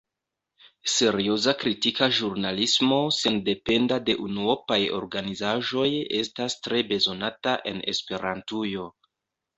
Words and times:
Serioza 0.93 1.53
kritika 1.63 2.07
ĵurnalismo, 2.19 2.97
sendependa 3.19 3.99
de 4.07 4.17
unuopaj 4.25 4.79
organizaĵoj, 5.03 5.87
estas 6.23 6.59
tre 6.69 6.83
bezonata 6.95 7.55
en 7.75 7.87
Esperantujo. 7.95 8.89